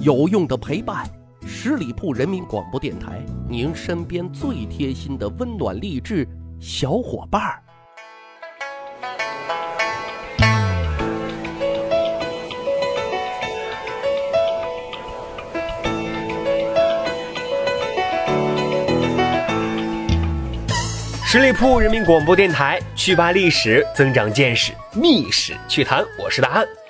[0.00, 1.06] 有用的陪伴，
[1.46, 6.26] 十里铺人民广播电台，您身边最贴心的温暖励志
[6.58, 7.62] 小伙伴儿。
[21.24, 26.02] 十里铺人民广播电台，趣吧历史，增长见识，密史趣谈。
[26.18, 26.81] 我是大汉。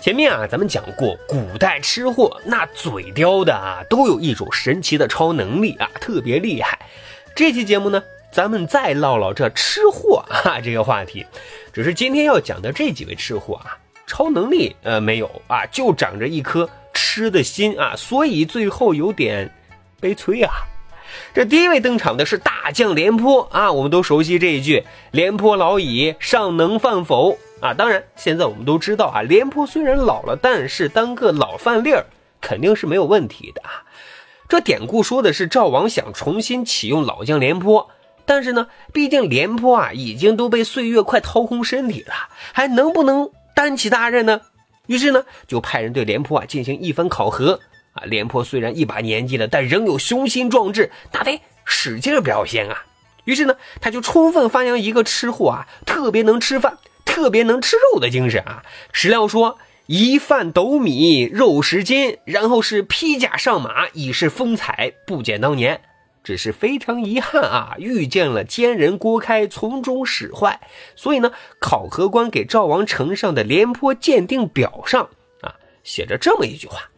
[0.00, 6.78] 前面啊，咱们讲过，古代吃货那嘴刁的啊，都有一种神奇的超能力啊，特别厉害。
[7.34, 8.00] 这期节目呢，
[8.30, 11.26] 咱们再唠唠这吃货啊这个话题。
[11.72, 19.50] 只是今天要讲的这几位吃货啊，超能力呃没有啊，就长着一颗吃的心啊，所以最后有点
[19.98, 20.52] 悲催啊。
[21.34, 27.74] 这第一位登场的是大将廉颇啊，我们都熟悉这一句“廉颇老矣，尚能饭否”啊。
[27.74, 32.04] 当然，现在我们都知道啊，廉颇虽然老了，但是当个老饭粒儿
[32.40, 33.82] 肯定是没有问题的啊。
[34.48, 37.90] 这典故说的是赵王想重新启用老将廉颇，
[38.24, 42.14] 但是呢，毕竟廉颇啊已经都被岁月快掏空身体了，
[42.52, 44.40] 还能不能担起大任呢？
[44.86, 47.60] 于是呢，就派人对廉颇啊进行一番考核。
[47.94, 52.84] 啊，廉颇虽然一把年纪了，但仍有雄心壮志，那得使劲表现啊。
[53.24, 58.62] 于是呢，他就充分发扬一个吃货啊，特别能吃饭、特别能吃肉的精神啊。
[58.92, 65.80] 史料说，一饭斗米，肉十斤，然后是披甲上马，以示风采，不减当年。
[66.22, 70.60] 只是非常遗憾啊，遇见了奸人郭开，从中使坏。
[70.96, 75.08] 所以呢，考核官给赵王呈上的廉颇鉴定表上
[75.42, 76.90] 啊，写着这么一句话。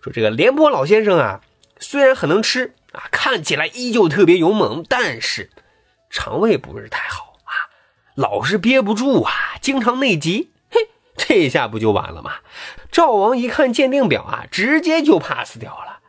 [0.00, 1.40] 说这个廉颇老先生啊，
[1.80, 5.50] 虽然很能吃啊，看起来依旧特别勇猛，但是
[6.08, 7.07] 肠胃不是太，
[8.18, 10.50] 老是憋不住啊，经常内急。
[10.72, 12.32] 嘿，这下不就完了吗？
[12.90, 16.00] 赵王一看鉴定表啊，直接就 pass 掉了。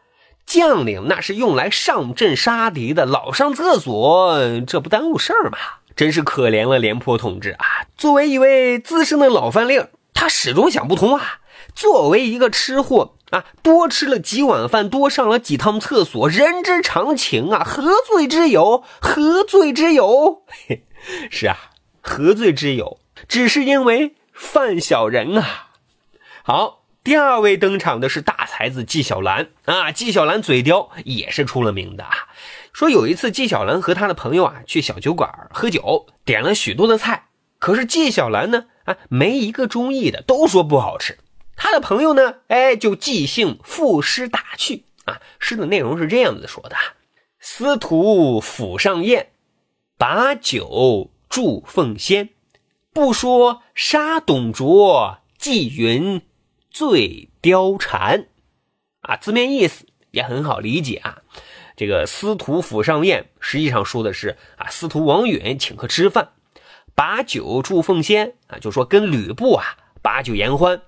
[0.44, 5.60] 将领那是用来上阵杀敌的，老上厕所，这不耽误事儿吗？
[5.96, 7.86] 真是可怜了廉颇同志啊！
[7.96, 11.42] 作为一位资深的老饭粒儿，他始终想不通啊。
[11.76, 18.84] 作为一个吃货啊，多吃了几碗饭，多上了几趟厕所，人之常情啊，何罪之有？
[19.00, 20.42] 何罪之有？
[20.48, 20.88] 嘿
[21.30, 21.56] 是啊，
[22.10, 23.00] 何罪之有？
[23.28, 25.70] 只是因为犯小人啊。
[26.44, 32.30] 好，第二位登场的是大才子纪晓岚啊，纪晓岚嘴刁也是出了名的啊。
[32.74, 37.28] 说有一次，纪晓岚和他的朋友啊去小酒馆喝酒，点了许多的菜，
[37.60, 41.20] 可是纪晓岚呢啊没一个中意的，都说不好吃。
[41.56, 42.38] 他的朋友呢？
[42.48, 45.22] 哎，就即兴赋诗打趣啊。
[45.38, 46.76] 诗的内容是这样子说的
[47.40, 49.30] ：“司徒府上宴，
[49.98, 52.30] 把酒祝奉先。
[52.92, 56.22] 不说杀董卓，纪云
[56.70, 58.26] 醉貂蝉。”
[59.02, 61.20] 啊，字面意思也很好理解啊。
[61.78, 66.34] 这个司徒府上宴，实际上说的是啊，司徒王允请客吃饭，
[66.94, 70.82] 把酒祝奉先啊，就说跟吕布啊把酒言欢。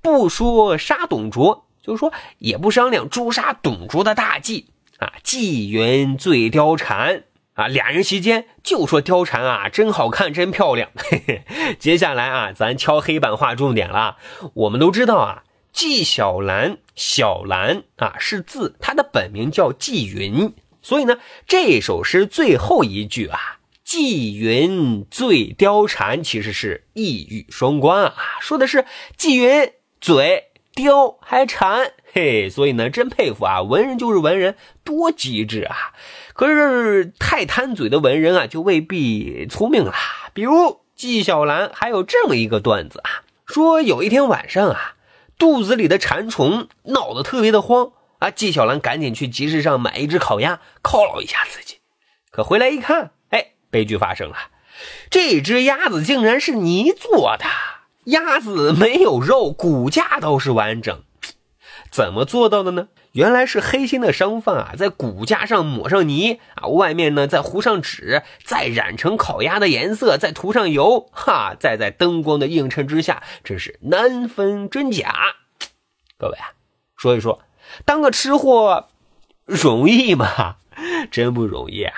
[0.00, 5.14] 不说杀董卓，就是说也不商量诛杀董卓的大计啊。
[5.24, 7.24] 纪云醉貂蝉
[7.60, 10.90] 啊，俩人席间就说貂蝉啊真好看，真漂亮。
[10.96, 11.42] 嘿嘿，
[11.78, 14.16] 接下来啊，咱敲黑板画重点了。
[14.54, 20.54] 我们都知道啊，纪晓岚，小兰啊是字，他的本名叫纪云。
[20.80, 28.86] 所以呢，这首诗最后一句啊，纪云醉貂蝉，其实是一语双关啊，说的是
[29.18, 29.70] 纪云。
[30.00, 30.44] 嘴
[30.74, 33.62] 刁还馋，嘿，所以呢，真佩服啊！
[33.62, 35.92] 文人就是文人，多机智啊！
[36.32, 39.92] 可是太贪嘴的文人啊，就未必聪明了。
[40.32, 44.94] 比如纪晓岚还有这么一个段子啊，说有一天晚上啊，
[45.38, 51.78] 肚子里的馋虫闹得特别的慌啊，纪晓岚赶紧去集市上买一只烤鸭犒劳一下自己，
[52.30, 54.36] 可回来一看，哎，悲剧发生了，
[55.10, 57.44] 这只鸭子竟然是泥做的。
[58.04, 61.02] 鸭子没有肉，骨架倒是完整，
[61.90, 62.88] 怎么做到的呢？
[63.12, 75.12] 原来是黑心的商贩啊，在骨架上抹上泥啊，外面呢再糊上纸，再染成烤鸭的颜色，再涂上油，哈，再在灯光的映衬之下，真是难分真假。
[76.16, 76.54] 各位啊，
[76.96, 77.42] 说一说，
[77.84, 78.88] 当个吃货
[79.44, 80.56] 容易吗？
[81.10, 81.92] 真不容易啊！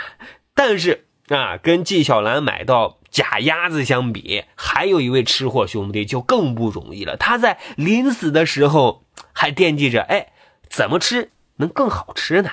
[0.54, 2.98] 但是啊，跟纪晓岚买到。
[3.12, 7.16] 假鸭子相比，还有一位吃货兄弟就更不容易了。
[7.16, 10.32] 他在临死的时候还惦记着，哎，
[10.68, 12.50] 怎么吃能更好吃呢？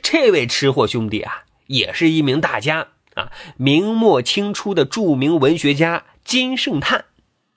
[0.00, 7.06] 这位吃货兄弟啊，也是一名大家啊，明末清初的著名文学家金圣叹。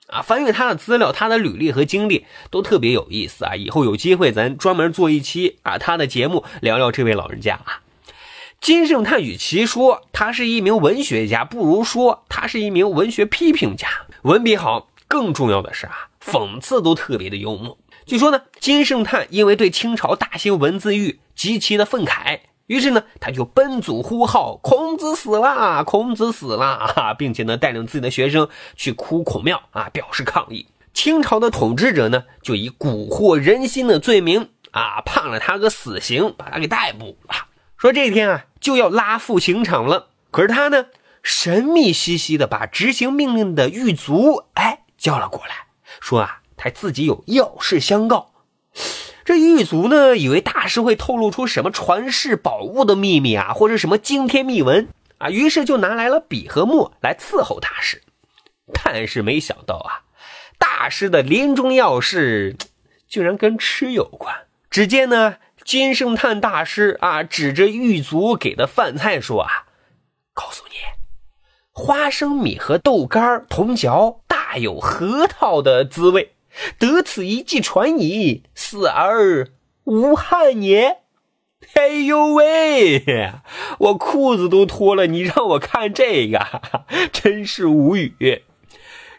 [0.08, 3.56] 啊，翻阅他的资料，他的履历和经历都特别有意思啊。
[3.56, 7.80] 以后有机会咱专门做一期啊，他的节目聊聊这位老人家啊。
[8.60, 13.88] 金圣叹与其说他是一名文学家，不如说他是一名文学批评家。
[14.22, 17.76] 文笔好，更重要的是啊，讽刺都特别的幽默。
[18.06, 26.64] 据说呢，金圣叹因为对清朝大兴文字狱极其的愤慨，于是呢，他就奔祖呼号：“孔子死了，孔子死了！”
[26.96, 30.66] 啊， 并且呢，带领自己的学生去哭孔庙啊，表示抗议。
[30.94, 37.34] 清朝的统治者呢，就以蛊惑人心的罪名啊，判了他个死刑，把他给逮捕了。
[37.84, 40.86] 说这天啊就要拉赴刑场了，可是他呢
[41.22, 45.66] 神秘兮兮的把执行命令的狱卒哎叫了过来，
[46.00, 48.32] 说啊他自己有要事相告。
[49.26, 54.88] 这狱卒呢以为大师会透露出什么传世宝物的秘密啊，或者什么惊天秘闻
[55.18, 58.00] 啊，于是就拿来了笔和墨来伺候大师。
[58.82, 60.08] 但是没想到啊，
[60.56, 62.56] 大师的临终要事
[63.06, 64.34] 居然跟吃有关。
[64.70, 65.36] 只见呢。
[65.64, 69.64] 金圣叹大师啊，指着狱卒给的饭菜说：“啊，
[70.34, 70.74] 告诉你，
[71.72, 76.32] 花生米和豆干同嚼，大有核桃的滋味。
[76.78, 79.48] 得此一计传矣，死而
[79.84, 80.98] 无憾也。”
[81.74, 83.32] 哎呦喂，
[83.78, 86.38] 我裤子都脱了，你让我看这个，
[87.10, 88.44] 真是无语。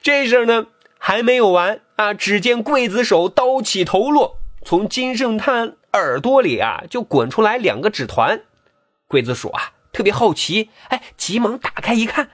[0.04, 0.68] 这事儿呢
[1.00, 2.14] 还没有完啊！
[2.14, 5.76] 只见刽子手刀起头落，从金圣叹。
[5.96, 8.42] 耳朵里啊，就滚出来两个纸团，
[9.08, 12.32] 刽子手啊特别好奇，哎，急忙打开一看，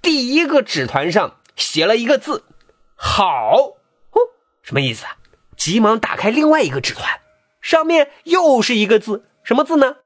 [0.00, 2.44] 第一个纸团上写了一个字
[2.94, 3.74] “好”，
[4.14, 4.20] 哦，
[4.62, 5.16] 什么意思啊？
[5.56, 7.20] 急忙打开另外一个纸团，
[7.60, 9.96] 上面又是一个字，什么字呢？“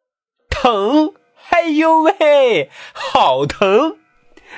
[0.49, 1.13] 疼”，
[1.51, 3.99] 哎呦喂，好疼！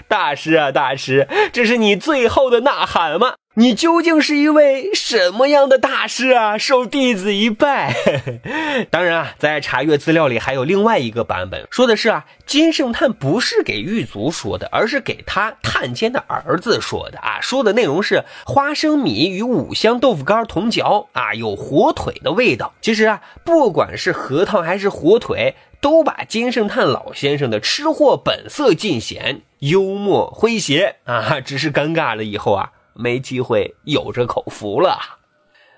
[0.06, 3.34] 大师啊，大师，这是你最后的呐喊吗？
[3.58, 6.58] 你究竟是一位什么样的大师啊？
[6.58, 7.94] 受弟子一拜。
[8.92, 17.40] 当然啊，在查阅资料里还有另外一个版本，说的是啊，金圣叹不是给狱卒说的，而是给他探监的儿子说的啊。
[17.40, 22.74] 说的内容是花生米与五香豆腐干同嚼啊，有火腿的味道。
[22.82, 31.40] 其实啊，不管是核桃还是火腿，都把金圣叹老先生的吃货本色尽显，幽默诙谐啊。
[31.40, 32.72] 只是尴尬了以后啊。
[32.98, 34.98] 没机会有这口福了，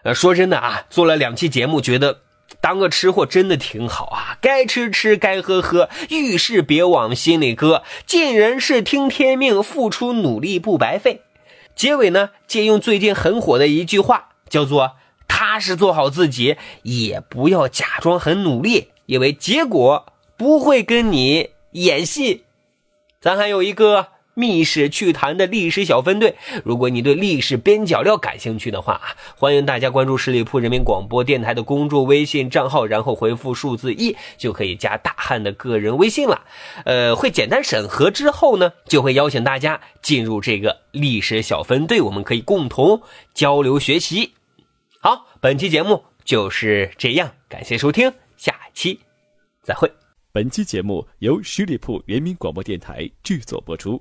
[0.05, 2.21] 呃，说真的啊，做了两期节目，觉得
[2.61, 11.23] 当个吃货真的挺好啊，该吃吃，该喝喝，遇事别往心里搁，尽人事听天命，付出努力不白费。
[11.75, 14.93] 结尾呢，借用最近很火的一句话，叫做
[15.27, 20.07] “踏实做好自己，也不要假装很努力，因为结果
[20.37, 22.45] 不会跟你演戏。”
[23.21, 24.09] 咱还有一个。
[24.39, 36.43] 密史趣谈的历史小分队，如果你对历史边角料感兴趣的话啊，欢迎大家关注十里铺人民广播电台的公众微信账号，然后回复数字一就可以加大汉的个人微信了。
[36.85, 43.03] 呃，会简单审核之后呢，就会邀请大家进入这个历史小分队，我们可以共同
[43.35, 44.35] 交流学习。
[45.01, 49.01] 好，本期节目就是这样，感谢收听，下期
[49.65, 49.91] 再会。
[50.31, 54.01] 本期节目由十里铺人民广播电台制作播出。